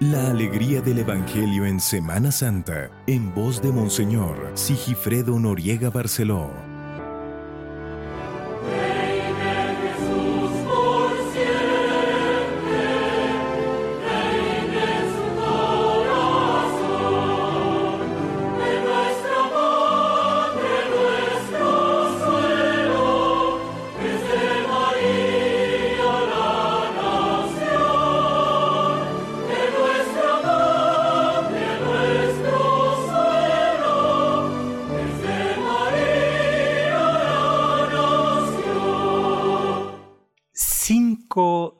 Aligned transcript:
La 0.00 0.28
alegría 0.28 0.82
del 0.82 0.98
Evangelio 0.98 1.64
en 1.64 1.80
Semana 1.80 2.30
Santa, 2.30 2.90
en 3.06 3.34
voz 3.34 3.62
de 3.62 3.72
Monseñor 3.72 4.50
Sigifredo 4.52 5.40
Noriega 5.40 5.88
Barceló. 5.88 6.75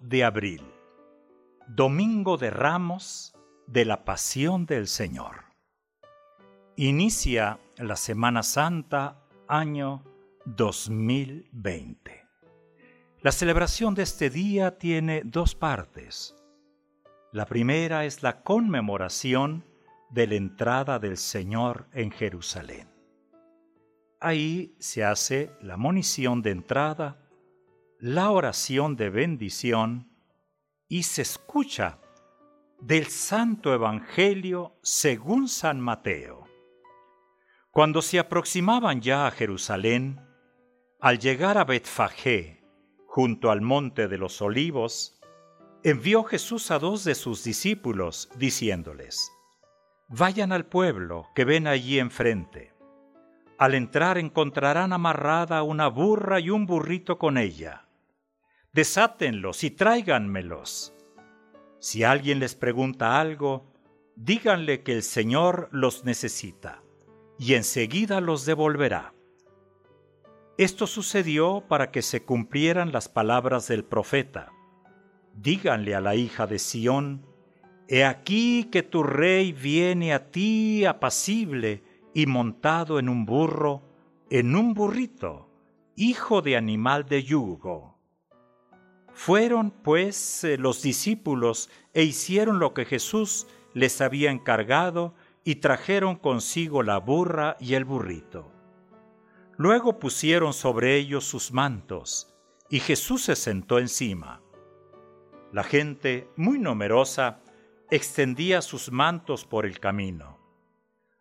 De 0.00 0.24
abril, 0.24 0.62
Domingo 1.68 2.36
de 2.36 2.50
Ramos 2.50 3.34
de 3.66 3.84
la 3.84 4.04
Pasión 4.04 4.66
del 4.66 4.86
Señor. 4.86 5.44
Inicia 6.76 7.58
la 7.78 7.96
Semana 7.96 8.42
Santa 8.42 9.22
año 9.48 10.04
2020. 10.44 12.26
La 13.22 13.32
celebración 13.32 13.94
de 13.94 14.02
este 14.02 14.30
día 14.30 14.78
tiene 14.78 15.22
dos 15.24 15.54
partes. 15.54 16.36
La 17.32 17.46
primera 17.46 18.04
es 18.04 18.22
la 18.22 18.42
conmemoración 18.42 19.64
de 20.10 20.26
la 20.26 20.34
entrada 20.36 20.98
del 20.98 21.16
Señor 21.16 21.88
en 21.92 22.10
Jerusalén. 22.10 22.88
Ahí 24.20 24.74
se 24.78 25.04
hace 25.04 25.50
la 25.60 25.76
monición 25.76 26.42
de 26.42 26.50
entrada 26.50 27.25
la 27.98 28.30
oración 28.30 28.94
de 28.96 29.08
bendición 29.08 30.10
y 30.86 31.04
se 31.04 31.22
escucha 31.22 31.98
del 32.78 33.06
Santo 33.06 33.72
Evangelio 33.72 34.76
según 34.82 35.48
San 35.48 35.80
Mateo. 35.80 36.44
Cuando 37.70 38.02
se 38.02 38.18
aproximaban 38.18 39.00
ya 39.00 39.26
a 39.26 39.30
Jerusalén, 39.30 40.20
al 41.00 41.18
llegar 41.18 41.56
a 41.56 41.64
Betfagé, 41.64 42.62
junto 43.06 43.50
al 43.50 43.62
monte 43.62 44.08
de 44.08 44.18
los 44.18 44.42
olivos, 44.42 45.18
envió 45.82 46.22
Jesús 46.24 46.70
a 46.70 46.78
dos 46.78 47.02
de 47.02 47.14
sus 47.14 47.44
discípulos, 47.44 48.28
diciéndoles, 48.36 49.32
Vayan 50.08 50.52
al 50.52 50.66
pueblo 50.66 51.28
que 51.34 51.46
ven 51.46 51.66
allí 51.66 51.98
enfrente. 51.98 52.74
Al 53.58 53.74
entrar 53.74 54.18
encontrarán 54.18 54.92
amarrada 54.92 55.62
una 55.62 55.88
burra 55.88 56.40
y 56.40 56.50
un 56.50 56.66
burrito 56.66 57.16
con 57.16 57.38
ella 57.38 57.85
desátenlos 58.76 59.64
y 59.64 59.70
tráiganmelos. 59.70 60.92
Si 61.78 62.04
alguien 62.04 62.40
les 62.40 62.54
pregunta 62.54 63.18
algo, 63.18 63.72
díganle 64.16 64.82
que 64.82 64.92
el 64.92 65.02
Señor 65.02 65.70
los 65.72 66.04
necesita, 66.04 66.82
y 67.38 67.54
enseguida 67.54 68.20
los 68.20 68.44
devolverá. 68.44 69.14
Esto 70.58 70.86
sucedió 70.86 71.64
para 71.66 71.90
que 71.90 72.02
se 72.02 72.22
cumplieran 72.22 72.92
las 72.92 73.08
palabras 73.08 73.66
del 73.66 73.82
profeta. 73.82 74.52
Díganle 75.32 75.94
a 75.94 76.02
la 76.02 76.14
hija 76.14 76.46
de 76.46 76.58
Sión, 76.58 77.24
He 77.88 78.04
aquí 78.04 78.64
que 78.64 78.82
tu 78.82 79.04
rey 79.04 79.52
viene 79.52 80.12
a 80.12 80.30
ti 80.30 80.84
apacible 80.84 81.82
y 82.12 82.26
montado 82.26 82.98
en 82.98 83.08
un 83.08 83.24
burro, 83.24 83.80
en 84.28 84.54
un 84.54 84.74
burrito, 84.74 85.48
hijo 85.94 86.42
de 86.42 86.58
animal 86.58 87.06
de 87.06 87.22
yugo. 87.22 87.95
Fueron 89.16 89.70
pues 89.70 90.44
eh, 90.44 90.58
los 90.58 90.82
discípulos 90.82 91.70
e 91.94 92.02
hicieron 92.02 92.58
lo 92.58 92.74
que 92.74 92.84
Jesús 92.84 93.46
les 93.72 94.02
había 94.02 94.30
encargado 94.30 95.14
y 95.42 95.56
trajeron 95.56 96.16
consigo 96.16 96.82
la 96.82 96.98
burra 96.98 97.56
y 97.58 97.74
el 97.74 97.86
burrito. 97.86 98.52
Luego 99.56 99.98
pusieron 99.98 100.52
sobre 100.52 100.96
ellos 100.96 101.24
sus 101.24 101.50
mantos 101.50 102.36
y 102.68 102.80
Jesús 102.80 103.24
se 103.24 103.36
sentó 103.36 103.78
encima. 103.78 104.42
La 105.50 105.64
gente, 105.64 106.28
muy 106.36 106.58
numerosa, 106.58 107.40
extendía 107.90 108.60
sus 108.60 108.92
mantos 108.92 109.46
por 109.46 109.64
el 109.64 109.80
camino. 109.80 110.38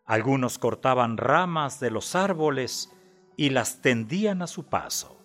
Algunos 0.04 0.58
cortaban 0.58 1.16
ramas 1.16 1.80
de 1.80 1.90
los 1.90 2.14
árboles 2.14 2.92
y 3.38 3.50
las 3.50 3.80
tendían 3.80 4.42
a 4.42 4.46
su 4.46 4.66
paso. 4.66 5.16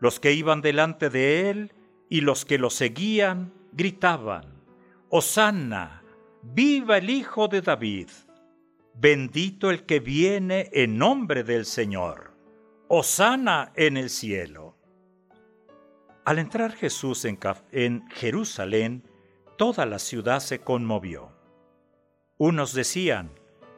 Los 0.00 0.18
que 0.18 0.32
iban 0.32 0.62
delante 0.62 1.10
de 1.10 1.50
él 1.50 1.72
y 2.08 2.22
los 2.22 2.44
que 2.44 2.58
lo 2.58 2.70
seguían 2.70 3.52
gritaban, 3.72 4.64
Hosanna, 5.10 6.02
viva 6.42 6.98
el 6.98 7.10
Hijo 7.10 7.48
de 7.48 7.60
David, 7.60 8.08
bendito 8.94 9.70
el 9.70 9.84
que 9.84 10.00
viene 10.00 10.70
en 10.72 10.96
nombre 10.96 11.44
del 11.44 11.66
Señor, 11.66 12.32
Hosanna 12.88 13.72
en 13.76 13.96
el 13.96 14.10
cielo. 14.10 14.76
Al 16.24 16.38
entrar 16.38 16.72
Jesús 16.72 17.24
en, 17.24 17.38
en 17.70 18.08
Jerusalén, 18.08 19.04
toda 19.58 19.84
la 19.84 19.98
ciudad 19.98 20.40
se 20.40 20.60
conmovió. 20.60 21.32
Unos 22.38 22.72
decían, 22.72 23.32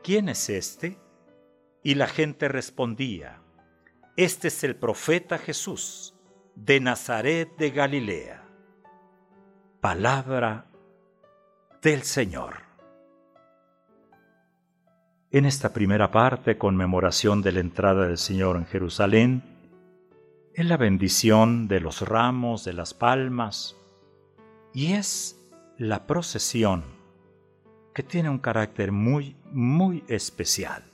¿quién 0.04 0.28
es 0.28 0.48
este? 0.48 0.98
Y 1.82 1.96
la 1.96 2.06
gente 2.06 2.48
respondía, 2.48 3.41
este 4.16 4.48
es 4.48 4.64
el 4.64 4.76
profeta 4.76 5.38
Jesús, 5.38 6.14
de 6.54 6.80
Nazaret 6.80 7.56
de 7.56 7.70
Galilea. 7.70 8.44
Palabra 9.80 10.66
del 11.80 12.02
Señor. 12.02 12.56
En 15.30 15.46
esta 15.46 15.72
primera 15.72 16.10
parte, 16.10 16.58
conmemoración 16.58 17.40
de 17.40 17.52
la 17.52 17.60
entrada 17.60 18.06
del 18.06 18.18
Señor 18.18 18.56
en 18.56 18.66
Jerusalén, 18.66 19.42
en 20.54 20.68
la 20.68 20.76
bendición 20.76 21.66
de 21.66 21.80
los 21.80 22.02
ramos, 22.02 22.64
de 22.64 22.74
las 22.74 22.92
palmas, 22.92 23.76
y 24.74 24.92
es 24.92 25.40
la 25.78 26.06
procesión 26.06 26.84
que 27.94 28.02
tiene 28.02 28.28
un 28.28 28.38
carácter 28.38 28.92
muy, 28.92 29.36
muy 29.50 30.04
especial 30.06 30.84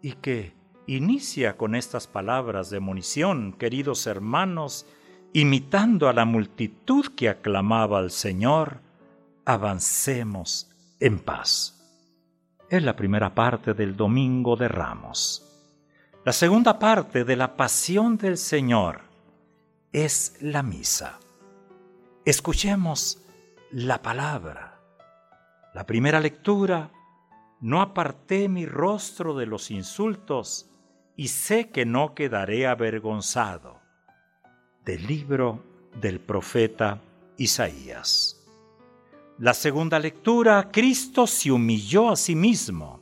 y 0.00 0.12
que 0.12 0.61
inicia 0.96 1.56
con 1.56 1.74
estas 1.74 2.06
palabras 2.06 2.70
de 2.70 2.80
munición, 2.80 3.52
queridos 3.52 4.06
hermanos, 4.06 4.86
imitando 5.32 6.08
a 6.08 6.12
la 6.12 6.24
multitud 6.24 7.06
que 7.16 7.28
aclamaba 7.28 7.98
al 7.98 8.10
Señor, 8.10 8.80
avancemos 9.44 10.70
en 11.00 11.18
paz. 11.18 11.78
Es 12.68 12.82
la 12.82 12.96
primera 12.96 13.34
parte 13.34 13.74
del 13.74 13.96
Domingo 13.96 14.56
de 14.56 14.68
Ramos. 14.68 15.48
La 16.24 16.32
segunda 16.32 16.78
parte 16.78 17.24
de 17.24 17.36
la 17.36 17.56
Pasión 17.56 18.16
del 18.16 18.36
Señor 18.36 19.02
es 19.92 20.36
la 20.40 20.62
misa. 20.62 21.18
Escuchemos 22.24 23.22
la 23.70 24.00
palabra. 24.02 24.80
La 25.74 25.86
primera 25.86 26.20
lectura, 26.20 26.90
no 27.60 27.80
aparté 27.80 28.48
mi 28.48 28.66
rostro 28.66 29.34
de 29.34 29.46
los 29.46 29.70
insultos, 29.70 30.71
y 31.16 31.28
sé 31.28 31.70
que 31.70 31.84
no 31.84 32.14
quedaré 32.14 32.66
avergonzado. 32.66 33.80
Del 34.84 35.06
libro 35.06 35.62
del 36.00 36.20
profeta 36.20 37.00
Isaías. 37.36 38.38
La 39.38 39.54
segunda 39.54 39.98
lectura, 39.98 40.70
Cristo 40.72 41.26
se 41.26 41.50
humilló 41.50 42.10
a 42.10 42.16
sí 42.16 42.34
mismo, 42.34 43.00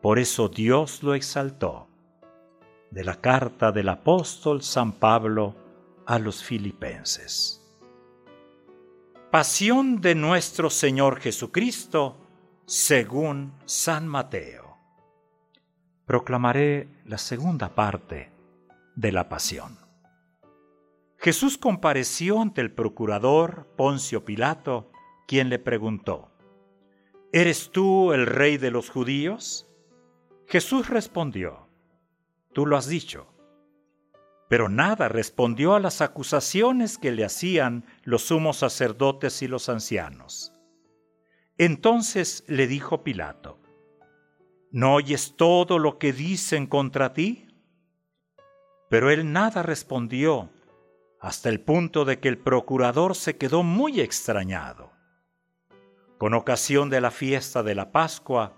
por 0.00 0.18
eso 0.18 0.48
Dios 0.48 1.02
lo 1.02 1.14
exaltó. 1.14 1.88
De 2.90 3.04
la 3.04 3.20
carta 3.20 3.72
del 3.72 3.88
apóstol 3.88 4.62
San 4.62 4.92
Pablo 4.92 5.54
a 6.06 6.18
los 6.18 6.44
filipenses. 6.44 7.60
Pasión 9.30 10.00
de 10.00 10.14
nuestro 10.14 10.70
Señor 10.70 11.18
Jesucristo 11.18 12.16
según 12.66 13.52
San 13.64 14.06
Mateo 14.06 14.63
proclamaré 16.06 16.88
la 17.06 17.18
segunda 17.18 17.74
parte 17.74 18.30
de 18.94 19.12
la 19.12 19.28
pasión. 19.28 19.78
Jesús 21.18 21.56
compareció 21.56 22.40
ante 22.40 22.60
el 22.60 22.70
procurador 22.70 23.66
Poncio 23.76 24.24
Pilato, 24.24 24.90
quien 25.26 25.48
le 25.48 25.58
preguntó, 25.58 26.30
¿Eres 27.32 27.70
tú 27.72 28.12
el 28.12 28.26
rey 28.26 28.58
de 28.58 28.70
los 28.70 28.90
judíos? 28.90 29.66
Jesús 30.46 30.88
respondió, 30.88 31.68
Tú 32.52 32.66
lo 32.66 32.76
has 32.76 32.86
dicho. 32.86 33.26
Pero 34.48 34.68
nada 34.68 35.08
respondió 35.08 35.74
a 35.74 35.80
las 35.80 36.02
acusaciones 36.02 36.98
que 36.98 37.10
le 37.10 37.24
hacían 37.24 37.86
los 38.02 38.26
sumos 38.26 38.58
sacerdotes 38.58 39.42
y 39.42 39.48
los 39.48 39.68
ancianos. 39.68 40.52
Entonces 41.56 42.44
le 42.46 42.66
dijo 42.66 43.02
Pilato, 43.02 43.58
¿no 44.74 44.94
oyes 44.94 45.36
todo 45.36 45.78
lo 45.78 45.98
que 46.00 46.12
dicen 46.12 46.66
contra 46.66 47.12
ti? 47.12 47.46
Pero 48.90 49.08
él 49.08 49.32
nada 49.32 49.62
respondió, 49.62 50.50
hasta 51.20 51.48
el 51.48 51.60
punto 51.60 52.04
de 52.04 52.18
que 52.18 52.26
el 52.26 52.38
procurador 52.38 53.14
se 53.14 53.36
quedó 53.36 53.62
muy 53.62 54.00
extrañado. 54.00 54.90
Con 56.18 56.34
ocasión 56.34 56.90
de 56.90 57.00
la 57.00 57.12
fiesta 57.12 57.62
de 57.62 57.76
la 57.76 57.92
Pascua, 57.92 58.54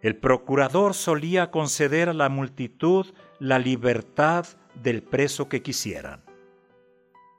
el 0.00 0.16
procurador 0.16 0.94
solía 0.94 1.52
conceder 1.52 2.08
a 2.08 2.12
la 2.12 2.28
multitud 2.28 3.14
la 3.38 3.60
libertad 3.60 4.44
del 4.74 5.04
preso 5.04 5.48
que 5.48 5.62
quisieran. 5.62 6.24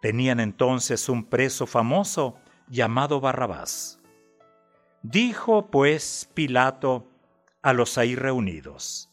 Tenían 0.02 0.40
entonces 0.40 1.10
un 1.10 1.26
preso 1.26 1.68
famoso 1.68 2.38
llamado 2.70 3.20
Barrabás. 3.20 4.00
Dijo 5.02 5.68
pues 5.70 6.30
Pilato 6.34 7.10
a 7.64 7.72
los 7.72 7.98
ahí 7.98 8.16
reunidos, 8.16 9.10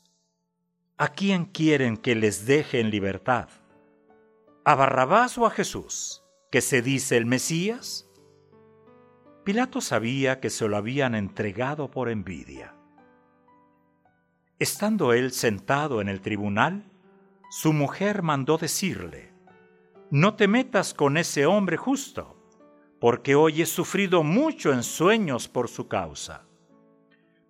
¿a 0.99 1.09
quién 1.09 1.45
quieren 1.45 1.97
que 1.97 2.17
les 2.17 2.47
deje 2.47 2.81
en 2.81 2.91
libertad? 2.91 3.49
¿A 4.65 4.75
Barrabás 4.75 5.39
o 5.39 5.47
a 5.47 5.51
Jesús, 5.51 6.25
que 6.51 6.61
se 6.61 6.83
dice 6.83 7.17
el 7.17 7.27
Mesías? 7.27 8.11
Pilato 9.45 9.81
sabía 9.81 10.41
que 10.41 10.51
se 10.51 10.67
lo 10.67 10.77
habían 10.77 11.15
entregado 11.15 11.93
por 11.93 12.09
envidia. 12.09 12.75
Estando 14.59 15.13
él 15.13 15.31
sentado 15.31 16.01
en 16.01 16.09
el 16.09 16.21
tribunal, 16.21 16.91
su 17.51 17.73
mujer 17.73 18.23
mandó 18.23 18.59
decirle, 18.59 19.33
No 20.11 20.35
te 20.35 20.49
metas 20.49 20.93
con 20.93 21.17
ese 21.17 21.47
hombre 21.47 21.77
justo, 21.77 22.37
porque 22.99 23.37
hoy 23.37 23.63
he 23.63 23.67
sufrido 23.67 24.25
mucho 24.25 24.73
en 24.73 24.83
sueños 24.83 25.47
por 25.47 25.69
su 25.69 25.87
causa. 25.87 26.50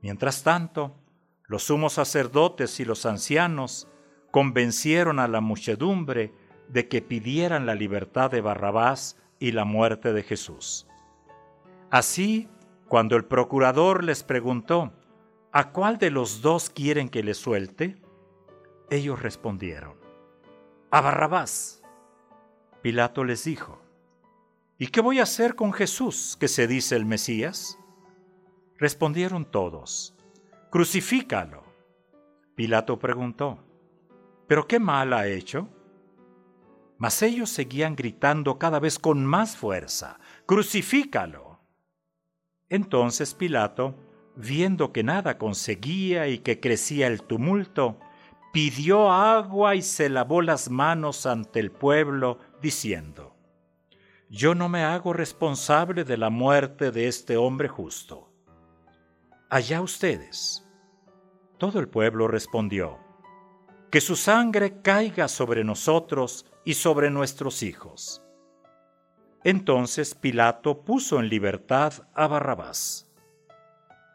Mientras 0.03 0.43
tanto, 0.43 0.97
los 1.45 1.65
sumos 1.65 1.95
sacerdotes 1.95 2.81
y 2.81 2.85
los 2.85 3.07
ancianos 3.07 3.89
convencieron 4.31 5.19
a 5.19 5.29
la 5.29 5.41
muchedumbre 5.41 6.33
de 6.69 6.89
que 6.89 7.03
pidieran 7.03 7.67
la 7.67 7.75
libertad 7.75 8.31
de 8.31 8.41
Barrabás 8.41 9.17
y 9.39 9.53
la 9.53 9.65
muerte 9.65 10.13
de 10.13 10.23
Jesús. 10.23 10.87
Así, 11.91 12.49
cuando 12.87 13.17
el 13.17 13.25
procurador 13.25 14.05
les 14.05 14.23
preguntó, 14.23 14.93
¿A 15.53 15.73
cuál 15.73 15.99
de 15.99 16.11
los 16.11 16.43
dos 16.43 16.71
quieren 16.71 17.09
que 17.09 17.25
le 17.25 17.35
suelte? 17.35 18.01
Ellos 18.89 19.21
respondieron, 19.21 19.95
A 20.93 21.01
Barrabás. 21.01 21.83
Pilato 22.83 23.25
les 23.25 23.43
dijo, 23.43 23.83
¿Y 24.79 24.87
qué 24.87 25.01
voy 25.01 25.19
a 25.19 25.25
hacer 25.25 25.57
con 25.57 25.73
Jesús, 25.73 26.37
que 26.39 26.47
se 26.47 26.69
dice 26.69 26.95
el 26.95 27.05
Mesías? 27.05 27.80
Respondieron 28.81 29.45
todos, 29.45 30.17
Crucifícalo. 30.71 31.65
Pilato 32.55 32.99
preguntó, 32.99 33.63
¿pero 34.47 34.67
qué 34.67 34.79
mal 34.79 35.13
ha 35.13 35.27
hecho? 35.27 35.69
Mas 36.97 37.21
ellos 37.21 37.51
seguían 37.51 37.95
gritando 37.95 38.59
cada 38.59 38.81
vez 38.81 38.99
con 38.99 39.27
más 39.27 39.55
fuerza, 39.55 40.19
Crucifícalo. 40.47 41.61
Entonces 42.71 43.35
Pilato, 43.35 43.97
viendo 44.35 44.95
que 44.95 45.03
nada 45.03 45.37
conseguía 45.37 46.29
y 46.29 46.39
que 46.39 46.59
crecía 46.59 47.07
el 47.07 47.23
tumulto, 47.23 48.01
pidió 48.51 49.11
agua 49.11 49.75
y 49.75 49.83
se 49.83 50.09
lavó 50.09 50.41
las 50.41 50.71
manos 50.71 51.27
ante 51.27 51.61
el 51.61 51.71
pueblo, 51.71 52.39
diciendo, 52.63 53.37
Yo 54.31 54.55
no 54.55 54.71
me 54.71 54.85
hago 54.85 55.13
responsable 55.13 56.05
de 56.05 56.17
la 56.17 56.31
muerte 56.31 56.91
de 56.93 57.09
este 57.09 57.37
hombre 57.37 57.69
justo. 57.69 58.30
Allá 59.51 59.81
ustedes. 59.83 60.67
Todo 61.59 61.81
el 61.81 61.89
pueblo 61.89 62.29
respondió, 62.29 62.99
Que 63.91 64.01
su 64.01 64.17
sangre 64.17 64.81
caiga 64.81 65.29
sobre 65.29 65.65
nosotros 65.65 66.47
y 66.65 66.75
sobre 66.75 67.11
nuestros 67.11 67.63
hijos. 67.63 68.23
Entonces 69.45 70.15
Pilato 70.15 70.83
puso 70.85 71.19
en 71.21 71.29
libertad 71.29 71.93
a 72.15 72.27
Barrabás 72.27 73.11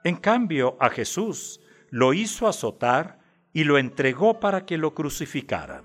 en 0.05 0.17
cambio, 0.17 0.77
a 0.79 0.91
Jesús 0.91 1.61
lo 1.89 2.13
hizo 2.13 2.47
azotar 2.47 3.17
y 3.53 3.63
lo 3.63 3.79
entregó 3.79 4.39
para 4.39 4.63
que 4.63 4.77
lo 4.77 4.93
crucificaran. 4.93 5.83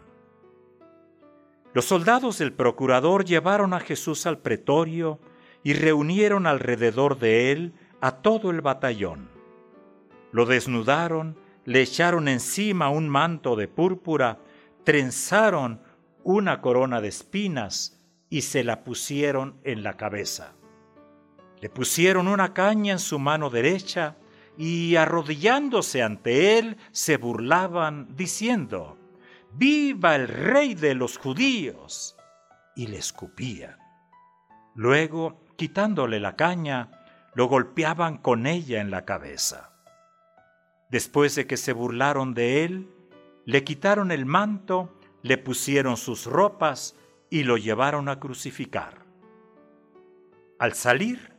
Los 1.73 1.87
soldados 1.87 2.37
del 2.37 2.53
procurador 2.53 3.25
llevaron 3.25 3.73
a 3.73 3.81
Jesús 3.81 4.27
al 4.27 4.39
pretorio 4.39 5.21
y 5.65 5.73
reunieron 5.73 6.47
alrededor 6.47 7.19
de 7.19 7.51
él 7.51 7.73
a 8.03 8.17
todo 8.17 8.51
el 8.51 8.61
batallón. 8.61 9.31
Lo 10.33 10.47
desnudaron, 10.47 11.37
le 11.65 11.83
echaron 11.83 12.29
encima 12.29 12.89
un 12.89 13.09
manto 13.09 13.57
de 13.57 13.69
púrpura, 13.69 14.39
trenzaron 14.85 15.81
una 16.23 16.61
corona 16.61 17.01
de 17.01 17.09
espinas 17.09 18.01
y 18.29 18.43
se 18.43 18.65
la 18.65 18.85
pusieron 18.85 19.61
en 19.65 19.83
la 19.83 19.97
cabeza. 19.97 20.55
Le 21.61 21.69
pusieron 21.69 22.29
una 22.29 22.55
caña 22.55 22.93
en 22.93 22.99
su 22.99 23.19
mano 23.19 23.51
derecha 23.51 24.17
y 24.57 24.97
arrodillándose 24.97 26.03
ante 26.03 26.59
él 26.59 26.77
se 26.93 27.17
burlaban 27.17 28.15
diciendo, 28.17 28.99
¡Viva 29.53 30.15
el 30.15 30.29
rey 30.29 30.75
de 30.75 30.95
los 30.95 31.19
judíos! 31.19 32.17
Y 32.77 32.87
le 32.87 32.99
escupían. 32.99 33.77
Luego, 34.75 35.45
quitándole 35.57 36.21
la 36.21 36.37
caña, 36.37 36.91
lo 37.35 37.47
golpeaban 37.47 38.19
con 38.19 38.47
ella 38.47 38.81
en 38.81 38.91
la 38.91 39.05
cabeza. 39.05 39.73
Después 40.91 41.35
de 41.37 41.47
que 41.47 41.57
se 41.57 41.73
burlaron 41.73 42.35
de 42.35 42.65
él, 42.65 42.91
le 43.45 43.65
quitaron 43.65 44.11
el 44.11 44.27
manto, 44.27 44.99
le 45.23 45.39
pusieron 45.39 45.97
sus 45.97 46.27
ropas 46.27 46.97
y 47.31 47.45
lo 47.45 47.57
llevaron 47.57 48.09
a 48.09 48.19
crucificar. 48.19 49.07
Al 50.59 50.75
salir, 50.75 51.33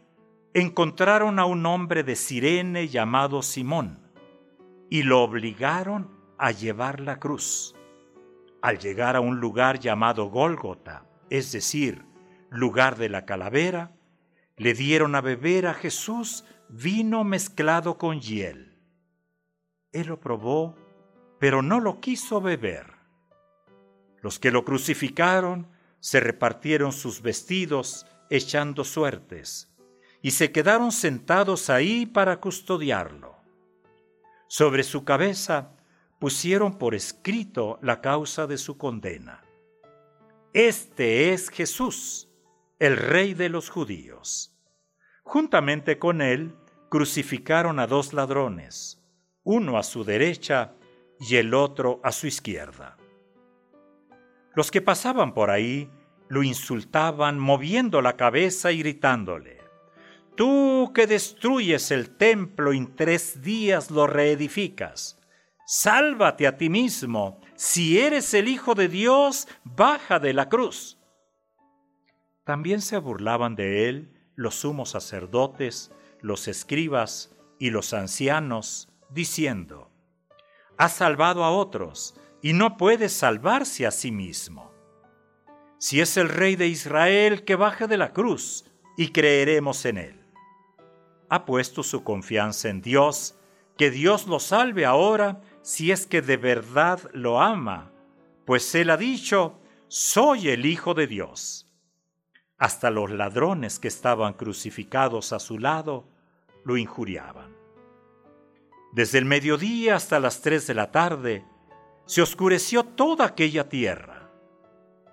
encontraron 0.54 1.38
a 1.38 1.46
un 1.46 1.66
hombre 1.66 2.04
de 2.04 2.16
Sirene 2.16 2.88
llamado 2.88 3.42
Simón 3.42 4.00
y 4.90 5.04
lo 5.04 5.22
obligaron 5.22 6.10
a 6.38 6.52
llevar 6.52 7.00
la 7.02 7.20
cruz. 7.20 7.76
Al 8.62 8.80
llegar 8.80 9.16
a 9.16 9.22
un 9.22 9.40
lugar 9.40 9.80
llamado 9.80 10.30
Gólgota, 10.30 11.06
es 11.30 11.52
decir, 11.52 12.06
lugar 12.50 12.98
de 12.98 13.10
la 13.10 13.26
calavera, 13.26 13.92
le 14.58 14.74
dieron 14.74 15.16
a 15.16 15.22
beber 15.22 15.68
a 15.68 15.74
Jesús 15.74 16.46
vino 16.70 17.24
mezclado 17.24 17.98
con 17.98 18.20
hiel. 18.20 18.71
Él 19.92 20.08
lo 20.08 20.20
probó, 20.20 20.76
pero 21.40 21.62
no 21.62 21.80
lo 21.80 22.00
quiso 22.00 22.42
beber. 22.42 22.88
Los 24.22 24.40
que 24.40 24.52
lo 24.52 24.64
crucificaron 24.64 25.68
se 26.00 26.20
repartieron 26.20 26.92
sus 26.92 27.22
vestidos 27.22 28.06
echando 28.30 28.84
suertes 28.84 29.72
y 30.22 30.32
se 30.32 30.52
quedaron 30.52 30.92
sentados 30.92 31.70
ahí 31.70 32.06
para 32.06 32.40
custodiarlo. 32.40 33.36
Sobre 34.48 34.84
su 34.84 35.04
cabeza 35.04 35.76
pusieron 36.20 36.78
por 36.78 36.94
escrito 36.94 37.80
la 37.82 38.02
causa 38.02 38.46
de 38.46 38.58
su 38.58 38.78
condena. 38.78 39.44
Este 40.54 41.34
es 41.34 41.50
Jesús, 41.50 42.30
el 42.78 42.98
rey 42.98 43.34
de 43.34 43.50
los 43.50 43.70
judíos. 43.70 44.56
Juntamente 45.24 45.98
con 45.98 46.22
él 46.22 46.56
crucificaron 46.90 47.80
a 47.80 47.88
dos 47.88 48.14
ladrones, 48.14 49.01
uno 49.44 49.78
a 49.78 49.84
su 49.84 50.04
derecha 50.04 50.74
y 51.20 51.36
el 51.36 51.54
otro 51.54 52.00
a 52.04 52.12
su 52.12 52.28
izquierda. 52.28 52.98
Los 54.56 54.72
que 54.72 54.82
pasaban 54.82 55.34
por 55.34 55.50
ahí 55.50 55.90
lo 56.28 56.44
insultaban 56.44 57.40
moviendo 57.40 58.02
la 58.02 58.18
cabeza 58.18 58.72
y 58.72 58.80
gritándole, 58.80 59.62
Tú 60.36 60.92
que 60.96 61.08
destruyes 61.08 61.92
el 61.92 62.16
templo 62.16 62.74
y 62.74 62.78
en 62.78 62.96
tres 62.96 63.42
días 63.42 63.92
lo 63.92 64.08
reedificas, 64.08 65.20
sálvate 65.66 66.48
a 66.48 66.58
ti 66.58 66.70
mismo. 66.70 67.42
Si 67.56 68.00
eres 68.00 68.34
el 68.34 68.48
Hijo 68.48 68.74
de 68.74 68.88
Dios, 68.88 69.48
baja 69.64 70.20
de 70.20 70.34
la 70.34 70.48
cruz. 70.50 70.98
También 72.46 72.82
se 72.82 72.98
burlaban 72.98 73.56
de 73.56 73.88
él 73.88 74.14
los 74.36 74.56
sumos 74.56 74.90
sacerdotes, 74.90 75.92
los 76.22 76.48
escribas 76.48 77.36
y 77.60 77.70
los 77.70 77.94
ancianos, 77.94 78.91
diciendo, 79.12 79.90
Has 80.78 80.94
salvado 80.94 81.44
a 81.44 81.52
otros 81.52 82.16
y 82.42 82.54
no 82.54 82.78
puedes 82.78 83.14
salvarse 83.14 83.86
a 83.86 83.92
sí 83.92 84.12
mismo. 84.12 84.72
Si 85.78 86.02
es 86.02 86.18
el 86.18 86.30
Rey 86.30 86.56
de 86.56 86.68
Israel, 86.68 87.44
que 87.44 87.56
baje 87.56 87.88
de 87.88 87.98
la 87.98 88.14
cruz 88.14 88.66
y 88.98 89.10
creeremos 89.10 89.86
en 89.86 89.98
él 89.98 90.22
ha 91.32 91.46
puesto 91.46 91.82
su 91.82 92.04
confianza 92.04 92.68
en 92.68 92.82
Dios, 92.82 93.36
que 93.78 93.90
Dios 93.90 94.28
lo 94.28 94.42
salve 94.42 94.86
ahora 94.86 95.42
si 95.62 95.90
es 95.90 96.06
que 96.06 96.22
de 96.22 96.36
verdad 96.36 97.10
lo 97.14 97.40
ama, 97.40 97.94
pues 98.46 98.76
él 98.76 98.90
ha 98.90 98.98
dicho, 98.98 99.58
soy 99.88 100.50
el 100.50 100.66
Hijo 100.66 100.94
de 100.94 101.08
Dios. 101.08 101.72
Hasta 102.58 102.90
los 102.90 103.12
ladrones 103.12 103.80
que 103.80 103.88
estaban 103.88 104.34
crucificados 104.34 105.32
a 105.32 105.40
su 105.40 105.58
lado 105.58 106.10
lo 106.66 106.76
injuriaban. 106.76 107.61
Desde 108.92 109.18
el 109.18 109.26
mediodía 109.26 109.96
hasta 109.96 110.20
las 110.20 110.42
tres 110.42 110.68
de 110.68 110.74
la 110.74 110.92
tarde 110.92 111.46
se 112.06 112.22
oscureció 112.22 112.84
toda 112.84 113.26
aquella 113.26 113.70
tierra, 113.70 114.30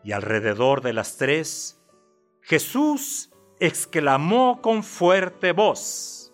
y 0.02 0.12
alrededor 0.12 0.80
de 0.80 0.92
las 0.92 1.16
tres 1.16 1.80
Jesús 2.42 3.30
exclamó 3.61 4.61
con 4.62 4.82
fuerte 4.82 5.52
voz, 5.52 6.32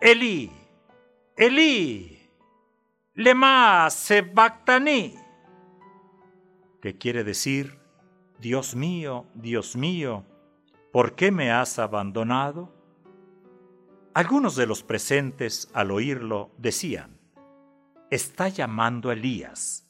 Elí, 0.00 0.50
Elí, 1.36 2.30
lema 3.14 3.88
sebactani, 3.90 5.14
que 6.82 6.98
quiere 6.98 7.22
decir, 7.22 7.78
Dios 8.38 8.74
mío, 8.74 9.26
Dios 9.34 9.76
mío, 9.76 10.24
¿por 10.92 11.14
qué 11.14 11.30
me 11.30 11.50
has 11.50 11.78
abandonado? 11.78 12.75
Algunos 14.16 14.56
de 14.56 14.66
los 14.66 14.82
presentes, 14.82 15.68
al 15.74 15.90
oírlo, 15.90 16.50
decían, 16.56 17.20
está 18.10 18.48
llamando 18.48 19.10
a 19.10 19.12
Elías. 19.12 19.86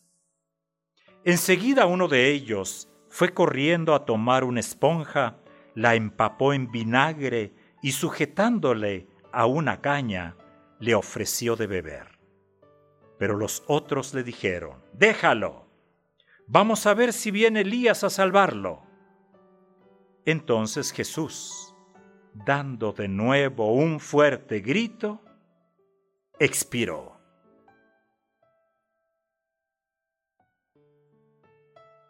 Enseguida 1.23 1.87
uno 1.87 2.09
de 2.09 2.33
ellos 2.33 2.89
fue 3.09 3.33
corriendo 3.33 3.95
a 3.95 4.05
tomar 4.05 4.43
una 4.43 4.59
esponja, 4.59 5.39
la 5.77 5.95
empapó 5.95 6.53
en 6.53 6.73
vinagre 6.73 7.55
y 7.83 7.93
sujetándole 7.93 9.07
a 9.31 9.47
una 9.47 9.81
caña, 9.81 10.35
le 10.81 10.97
ofreció 10.97 11.55
de 11.55 11.69
beber. 11.69 12.19
Pero 13.21 13.37
los 13.37 13.63
otros 13.69 14.13
le 14.13 14.25
dijeron, 14.25 14.83
déjalo, 14.93 15.69
vamos 16.49 16.85
a 16.87 16.95
ver 16.95 17.13
si 17.13 17.31
viene 17.31 17.61
Elías 17.61 18.03
a 18.03 18.11
salvarlo. 18.11 18.83
Entonces 20.25 20.91
Jesús, 20.91 21.66
dando 22.45 22.93
de 22.93 23.09
nuevo 23.09 23.73
un 23.73 24.01
fuerte 24.01 24.61
grito, 24.61 25.23
expiró. 26.39 27.17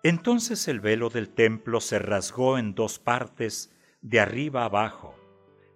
Entonces 0.03 0.69
el 0.69 0.81
velo 0.81 1.11
del 1.11 1.31
templo 1.31 1.81
se 1.81 1.99
rasgó 1.99 2.59
en 2.59 2.75
dos 2.75 2.99
partes, 2.99 3.73
de 4.03 4.21
arriba 4.21 4.65
abajo. 4.65 5.17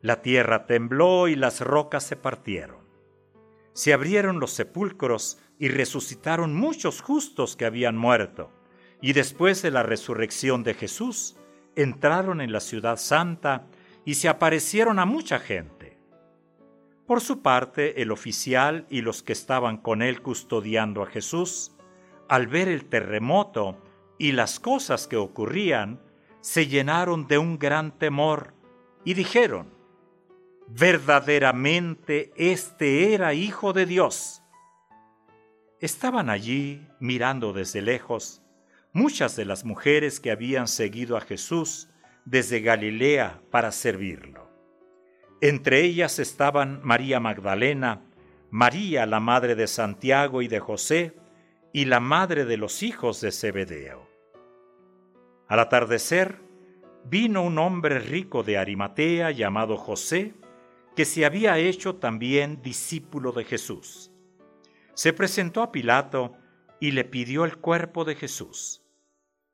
La 0.03 0.23
tierra 0.23 0.67
tembló 0.67 1.27
y 1.27 1.35
las 1.35 1.61
rocas 1.61 2.05
se 2.05 2.15
partieron. 2.15 2.79
Se 3.73 3.93
abrieron 3.93 4.39
los 4.39 4.53
sepulcros 4.53 5.39
y 5.59 5.69
resucitaron 5.69 6.55
muchos 6.55 7.01
justos 7.01 7.57
que 7.57 7.65
habían 7.65 7.97
muerto. 7.97 8.53
Y 9.03 9.15
después 9.15 9.63
de 9.63 9.73
la 9.73 9.83
resurrección 9.83 10.63
de 10.63 10.75
Jesús, 10.75 11.37
entraron 11.75 12.41
en 12.41 12.53
la 12.53 12.61
ciudad 12.61 12.99
santa 12.99 13.67
y 14.05 14.15
se 14.15 14.29
aparecieron 14.29 14.99
a 14.99 15.05
mucha 15.05 15.39
gente. 15.39 15.99
Por 17.07 17.21
su 17.21 17.43
parte, 17.43 18.03
el 18.03 18.13
oficial 18.13 18.87
y 18.89 19.01
los 19.01 19.23
que 19.23 19.33
estaban 19.33 19.79
con 19.79 20.01
él 20.01 20.23
custodiando 20.23 21.03
a 21.03 21.07
Jesús, 21.07 21.73
al 22.29 22.47
ver 22.47 22.69
el 22.69 22.85
terremoto 22.85 23.83
y 24.19 24.33
las 24.33 24.61
cosas 24.61 25.09
que 25.09 25.17
ocurrían, 25.17 26.01
se 26.41 26.69
llenaron 26.69 27.27
de 27.27 27.39
un 27.39 27.59
gran 27.59 27.99
temor 27.99 28.55
y 29.05 29.15
dijeron, 29.15 29.75
verdaderamente 30.69 32.33
este 32.37 33.13
era 33.13 33.35
hijo 33.35 33.73
de 33.73 33.87
Dios. 33.87 34.43
Estaban 35.81 36.31
allí 36.31 36.87
mirando 37.01 37.53
desde 37.53 37.83
lejos 37.83 38.43
muchas 38.93 39.37
de 39.37 39.45
las 39.45 39.65
mujeres 39.65 40.21
que 40.21 40.31
habían 40.31 40.69
seguido 40.69 41.17
a 41.17 41.21
Jesús 41.21 41.90
desde 42.25 42.61
Galilea 42.61 43.41
para 43.51 43.73
servirlo. 43.73 44.49
Entre 45.41 45.83
ellas 45.83 46.19
estaban 46.19 46.81
María 46.83 47.19
Magdalena, 47.21 48.03
María 48.51 49.07
la 49.07 49.21
madre 49.21 49.55
de 49.55 49.67
Santiago 49.67 50.43
y 50.43 50.49
de 50.49 50.61
José, 50.61 51.17
y 51.73 51.85
la 51.85 52.01
madre 52.01 52.45
de 52.45 52.57
los 52.57 52.83
hijos 52.83 53.21
de 53.21 53.31
Zebedeo. 53.31 54.09
Al 55.49 55.61
atardecer, 55.61 56.41
vino 57.05 57.43
un 57.43 57.59
hombre 57.59 57.99
rico 57.99 58.43
de 58.43 58.59
Arimatea 58.59 59.31
llamado 59.31 59.77
José, 59.77 60.35
que 60.97 61.05
se 61.05 61.25
había 61.25 61.59
hecho 61.59 61.97
también 61.97 62.61
discípulo 62.63 63.33
de 63.33 63.45
Jesús. 63.45 64.13
Se 64.95 65.13
presentó 65.13 65.63
a 65.63 65.73
Pilato 65.73 66.37
y 66.81 66.91
le 66.91 67.05
pidió 67.05 67.45
el 67.45 67.57
cuerpo 67.57 68.05
de 68.05 68.17
Jesús. 68.17 68.85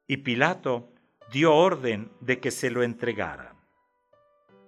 Y 0.08 0.18
Pilato 0.18 0.92
dio 1.32 1.54
orden 1.54 2.10
de 2.20 2.40
que 2.40 2.50
se 2.50 2.70
lo 2.70 2.82
entregara. 2.82 3.54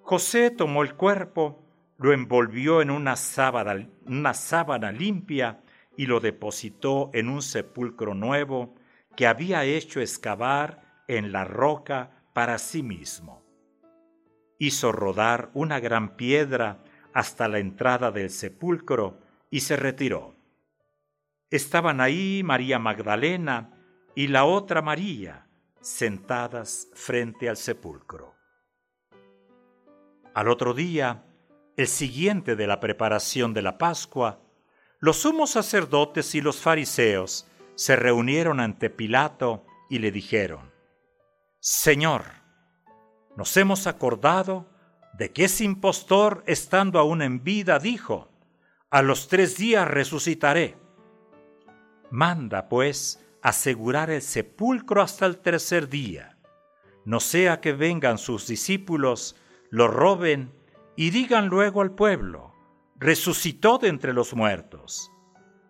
José 0.03 0.51
tomó 0.51 0.83
el 0.83 0.95
cuerpo, 0.95 1.63
lo 1.99 2.13
envolvió 2.13 2.81
en 2.81 2.91
una 2.91 3.17
sábana, 3.17 4.93
limpia 4.93 5.63
y 5.97 6.07
lo 6.07 6.21
depositó 6.21 7.11
en 7.13 7.29
un 7.29 7.43
sepulcro 7.43 8.15
nuevo 8.15 8.75
que 9.17 9.27
había 9.27 9.65
hecho 9.65 10.01
excavar 10.01 11.03
en 11.09 11.33
la 11.33 11.45
roca 11.45 12.23
para 12.33 12.59
sí 12.59 12.83
mismo. 12.83 13.43
Hizo 14.59 14.93
rodar 14.93 15.51
una 15.55 15.81
gran 15.81 16.17
piedra 16.17 16.85
hasta 17.13 17.49
la 17.49 17.59
entrada 17.59 18.13
del 18.13 18.31
sepulcro 18.31 19.19
y 19.51 19.61
se 19.61 19.77
retiró. 19.77 20.37
Estaban 21.51 22.01
ahí 22.01 22.43
María 22.45 22.79
Magdalena 22.79 23.73
y 24.15 24.29
la 24.29 24.45
otra 24.45 24.83
María, 24.83 25.48
sentadas 25.81 26.89
frente 26.95 27.49
al 27.49 27.57
sepulcro. 27.57 28.35
Al 30.35 30.49
otro 30.49 30.75
día, 30.75 31.25
el 31.77 31.89
siguiente 31.89 32.57
de 32.57 32.67
la 32.67 32.81
preparación 32.81 33.55
de 33.55 33.63
la 33.63 33.79
Pascua, 33.79 34.41
los 35.01 35.19
sumos 35.19 35.51
sacerdotes 35.51 36.35
y 36.35 36.41
los 36.41 36.61
fariseos 36.61 37.47
se 37.75 37.97
reunieron 37.97 38.61
ante 38.61 38.91
Pilato 38.91 39.65
y 39.89 40.01
le 40.01 40.11
dijeron, 40.11 40.73
Señor, 41.61 42.25
nos 43.37 43.57
hemos 43.57 43.87
acordado 43.87 44.67
de 45.15 45.33
que 45.33 45.45
ese 45.45 45.65
impostor, 45.65 46.43
estando 46.47 46.99
aún 46.99 47.23
en 47.23 47.43
vida, 47.43 47.79
dijo, 47.79 48.29
a 48.91 49.03
los 49.03 49.29
tres 49.29 49.57
días 49.57 49.87
resucitaré. 49.87 50.77
Manda, 52.11 52.69
pues, 52.69 53.25
asegurar 53.43 54.11
el 54.11 54.23
sepulcro 54.23 55.03
hasta 55.03 55.27
el 55.27 55.39
tercer 55.39 55.89
día, 55.89 56.39
no 57.05 57.21
sea 57.21 57.61
que 57.61 57.73
vengan 57.73 58.19
sus 58.19 58.47
discípulos, 58.47 59.37
lo 59.71 59.89
roben 59.89 60.53
y 60.97 61.11
digan 61.11 61.49
luego 61.49 61.81
al 61.81 61.93
pueblo, 61.95 62.53
resucitó 62.97 63.79
de 63.79 63.89
entre 63.89 64.13
los 64.13 64.35
muertos, 64.35 65.11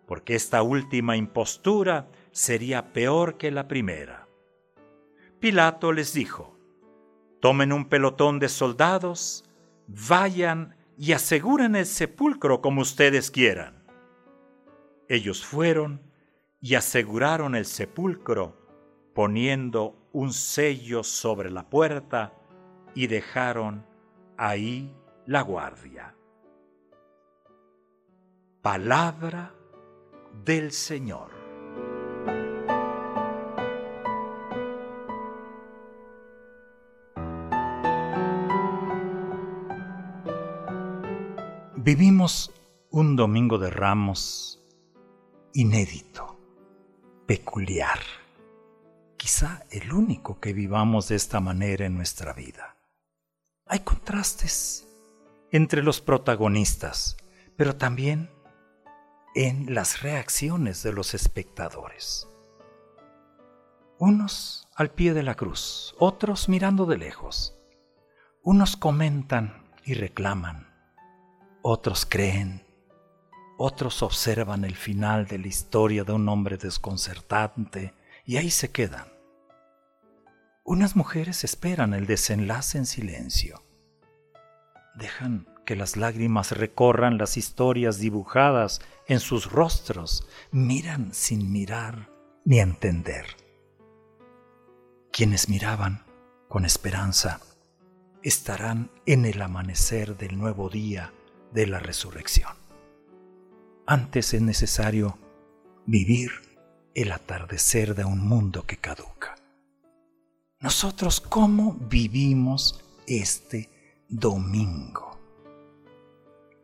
porque 0.07 0.35
esta 0.35 0.63
última 0.63 1.17
impostura 1.17 2.09
sería 2.33 2.93
peor 2.93 3.37
que 3.37 3.51
la 3.51 3.69
primera. 3.69 4.27
Pilato 5.39 5.93
les 5.93 6.13
dijo, 6.13 6.59
tomen 7.41 7.73
un 7.73 7.89
pelotón 7.89 8.39
de 8.39 8.49
soldados, 8.49 9.45
vayan 9.87 10.77
y 10.97 11.13
aseguren 11.13 11.77
el 11.77 11.87
sepulcro 11.87 12.61
como 12.61 12.81
ustedes 12.81 13.31
quieran. 13.31 13.85
Ellos 15.09 15.45
fueron 15.45 16.08
y 16.61 16.75
aseguraron 16.75 17.55
el 17.55 17.67
sepulcro 17.67 18.57
poniendo 19.15 20.09
un 20.13 20.33
sello 20.33 21.03
sobre 21.03 21.51
la 21.51 21.69
puerta 21.69 22.35
y 22.95 23.07
dejaron 23.07 23.87
ahí 24.37 24.95
la 25.27 25.43
guardia. 25.43 26.15
Palabra 28.63 29.55
del 30.45 30.73
Señor. 30.73 31.37
Vivimos 41.77 42.53
un 42.91 43.17
domingo 43.17 43.57
de 43.59 43.71
ramos 43.71 44.63
inédito 45.55 46.28
peculiar, 47.29 47.99
quizá 49.19 49.63
el 49.71 49.93
único 49.93 50.41
que 50.41 50.55
vivamos 50.55 51.09
de 51.09 51.17
esta 51.17 51.41
manera 51.41 51.85
en 51.85 51.95
nuestra 51.95 52.33
vida. 52.33 52.75
Hay 53.67 53.81
contrastes 53.81 54.89
entre 55.53 55.83
los 55.83 56.01
protagonistas, 56.01 57.19
pero 57.55 57.77
también 57.77 58.31
en 59.35 59.75
las 59.75 60.01
reacciones 60.01 60.83
de 60.83 60.95
los 60.95 61.13
espectadores. 61.13 62.27
Unos 63.99 64.67
al 64.75 64.91
pie 64.91 65.13
de 65.13 65.23
la 65.23 65.35
cruz, 65.35 65.95
otros 65.99 66.49
mirando 66.49 66.87
de 66.87 66.97
lejos. 66.97 67.59
Unos 68.43 68.75
comentan 68.79 69.71
y 69.85 69.93
reclaman, 69.93 70.67
otros 71.61 72.07
creen 72.07 72.68
otros 73.59 74.03
observan 74.03 74.65
el 74.65 74.77
final 74.77 75.27
de 75.27 75.39
la 75.39 75.49
historia 75.49 76.05
de 76.05 76.13
un 76.13 76.29
hombre 76.29 76.57
desconcertante 76.57 77.93
y 78.25 78.37
ahí 78.37 78.51
se 78.51 78.71
quedan. 78.71 79.09
Unas 80.65 80.95
mujeres 80.95 81.43
esperan 81.43 81.93
el 81.93 82.07
desenlace 82.07 82.79
en 82.79 82.87
silencio. 82.87 83.63
Dejan 84.95 85.49
que 85.67 85.75
las 85.75 85.97
lágrimas 85.97 86.53
recorran 86.53 87.19
las 87.19 87.37
historias 87.37 87.99
dibujadas 87.99 88.81
en 89.09 89.19
sus 89.19 89.51
rostros, 89.51 90.29
miran 90.53 91.13
sin 91.13 91.51
mirar 91.51 92.11
ni 92.45 92.61
entender. 92.61 93.27
Quienes 95.11 95.49
miraban 95.49 96.05
con 96.49 96.65
esperanza 96.65 97.41
estarán 98.23 98.91
en 99.05 99.25
el 99.25 99.43
amanecer 99.43 100.17
del 100.17 100.39
nuevo 100.39 100.69
día 100.69 101.13
de 101.53 101.67
la 101.67 101.81
resurrección. 101.81 102.68
Antes 103.91 104.35
es 104.35 104.43
necesario 104.43 105.17
vivir 105.87 106.31
el 106.95 107.11
atardecer 107.11 107.95
de 107.95 108.05
un 108.05 108.19
mundo 108.21 108.67
que 108.67 108.77
caduca. 108.77 109.35
Nosotros, 110.61 111.23
¿cómo 111.23 111.73
vivimos 111.73 112.85
este 113.07 114.05
domingo? 114.11 115.19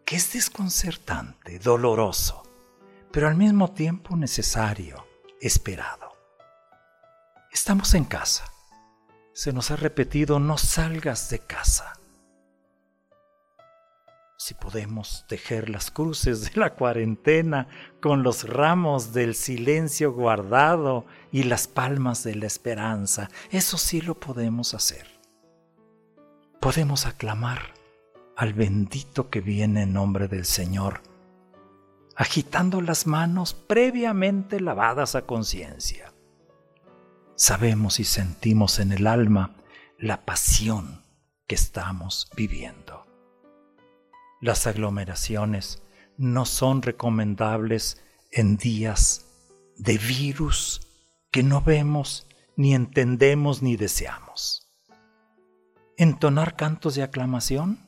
Que 0.04 0.16
es 0.16 0.34
desconcertante, 0.34 1.58
doloroso, 1.58 2.42
pero 3.10 3.28
al 3.28 3.36
mismo 3.36 3.72
tiempo 3.72 4.18
necesario, 4.18 5.06
esperado. 5.40 6.14
Estamos 7.50 7.94
en 7.94 8.04
casa. 8.04 8.52
Se 9.32 9.50
nos 9.54 9.70
ha 9.70 9.76
repetido, 9.76 10.40
no 10.40 10.58
salgas 10.58 11.30
de 11.30 11.38
casa 11.38 11.94
si 14.44 14.52
podemos 14.52 15.24
tejer 15.26 15.70
las 15.70 15.90
cruces 15.90 16.52
de 16.52 16.60
la 16.60 16.74
cuarentena 16.74 17.66
con 18.02 18.22
los 18.22 18.46
ramos 18.46 19.14
del 19.14 19.34
silencio 19.34 20.12
guardado 20.12 21.06
y 21.32 21.44
las 21.44 21.66
palmas 21.66 22.24
de 22.24 22.34
la 22.34 22.44
esperanza, 22.44 23.30
eso 23.50 23.78
sí 23.78 24.02
lo 24.02 24.20
podemos 24.20 24.74
hacer. 24.74 25.06
Podemos 26.60 27.06
aclamar 27.06 27.72
al 28.36 28.52
bendito 28.52 29.30
que 29.30 29.40
viene 29.40 29.84
en 29.84 29.94
nombre 29.94 30.28
del 30.28 30.44
Señor, 30.44 31.00
agitando 32.14 32.82
las 32.82 33.06
manos 33.06 33.54
previamente 33.54 34.60
lavadas 34.60 35.14
a 35.14 35.22
conciencia. 35.22 36.12
Sabemos 37.34 37.98
y 37.98 38.04
sentimos 38.04 38.78
en 38.78 38.92
el 38.92 39.06
alma 39.06 39.56
la 39.96 40.26
pasión 40.26 41.02
que 41.46 41.54
estamos 41.54 42.28
viviendo 42.36 43.03
las 44.44 44.66
aglomeraciones 44.66 45.82
no 46.18 46.44
son 46.44 46.82
recomendables 46.82 48.04
en 48.30 48.58
días 48.58 49.24
de 49.78 49.96
virus 49.96 50.86
que 51.30 51.42
no 51.42 51.62
vemos, 51.62 52.26
ni 52.54 52.74
entendemos, 52.74 53.62
ni 53.62 53.76
deseamos. 53.76 54.70
¿Entonar 55.96 56.56
cantos 56.56 56.94
de 56.94 57.04
aclamación? 57.04 57.78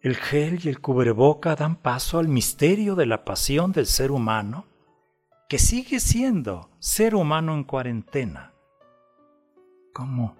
El 0.00 0.14
gel 0.14 0.64
y 0.64 0.68
el 0.68 0.80
cubreboca 0.80 1.56
dan 1.56 1.74
paso 1.74 2.20
al 2.20 2.28
misterio 2.28 2.94
de 2.94 3.06
la 3.06 3.24
pasión 3.24 3.72
del 3.72 3.86
ser 3.86 4.12
humano, 4.12 4.64
que 5.48 5.58
sigue 5.58 5.98
siendo 5.98 6.70
ser 6.78 7.16
humano 7.16 7.54
en 7.54 7.64
cuarentena, 7.64 8.52
como 9.92 10.36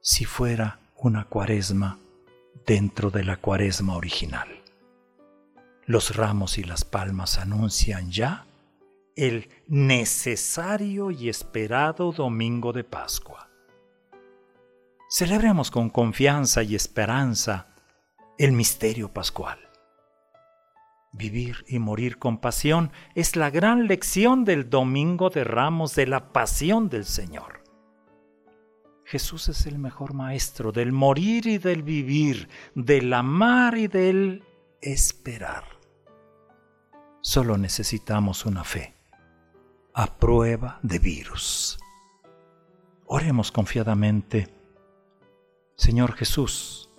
si 0.00 0.24
fuera 0.24 0.78
una 0.94 1.24
cuaresma 1.24 1.98
dentro 2.66 3.10
de 3.10 3.24
la 3.24 3.36
cuaresma 3.36 3.96
original. 3.96 4.48
Los 5.86 6.16
ramos 6.16 6.58
y 6.58 6.64
las 6.64 6.84
palmas 6.84 7.38
anuncian 7.38 8.10
ya 8.10 8.46
el 9.16 9.48
necesario 9.66 11.10
y 11.10 11.28
esperado 11.28 12.12
domingo 12.12 12.72
de 12.72 12.84
Pascua. 12.84 13.48
Celebremos 15.10 15.70
con 15.70 15.90
confianza 15.90 16.62
y 16.62 16.74
esperanza 16.74 17.68
el 18.38 18.52
misterio 18.52 19.12
pascual. 19.12 19.58
Vivir 21.12 21.64
y 21.66 21.78
morir 21.78 22.18
con 22.18 22.38
pasión 22.38 22.92
es 23.14 23.34
la 23.34 23.50
gran 23.50 23.88
lección 23.88 24.44
del 24.44 24.68
Domingo 24.68 25.30
de 25.30 25.42
Ramos 25.42 25.94
de 25.94 26.06
la 26.06 26.32
pasión 26.32 26.90
del 26.90 27.06
Señor. 27.06 27.64
Jesús 29.08 29.48
es 29.48 29.64
el 29.64 29.78
mejor 29.78 30.12
maestro 30.12 30.70
del 30.70 30.92
morir 30.92 31.46
y 31.46 31.56
del 31.56 31.82
vivir, 31.82 32.46
del 32.74 33.10
amar 33.14 33.78
y 33.78 33.88
del 33.88 34.44
esperar. 34.82 35.64
Solo 37.22 37.56
necesitamos 37.56 38.44
una 38.44 38.64
fe 38.64 38.94
a 39.94 40.18
prueba 40.18 40.78
de 40.82 40.98
virus. 40.98 41.78
Oremos 43.06 43.50
confiadamente. 43.50 44.54
Señor 45.74 46.12
Jesús, 46.12 46.90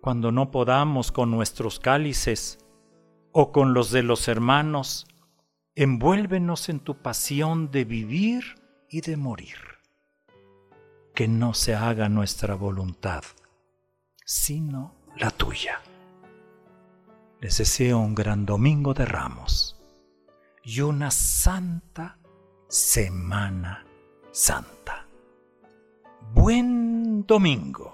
cuando 0.00 0.30
no 0.30 0.52
podamos 0.52 1.10
con 1.10 1.32
nuestros 1.32 1.80
cálices 1.80 2.64
o 3.32 3.50
con 3.50 3.74
los 3.74 3.90
de 3.90 4.04
los 4.04 4.28
hermanos, 4.28 5.08
envuélvenos 5.74 6.68
en 6.68 6.78
tu 6.78 7.02
pasión 7.02 7.72
de 7.72 7.84
vivir 7.84 8.44
y 8.88 9.00
de 9.00 9.16
morir 9.16 9.71
que 11.14 11.28
no 11.28 11.54
se 11.54 11.74
haga 11.74 12.08
nuestra 12.08 12.54
voluntad, 12.54 13.22
sino 14.24 14.94
la 15.16 15.30
tuya. 15.30 15.80
Les 17.40 17.58
deseo 17.58 17.98
un 17.98 18.14
gran 18.14 18.46
domingo 18.46 18.94
de 18.94 19.04
ramos 19.04 19.76
y 20.64 20.80
una 20.80 21.10
santa 21.10 22.18
Semana 22.68 23.84
Santa. 24.30 25.06
Buen 26.32 27.26
domingo. 27.26 27.91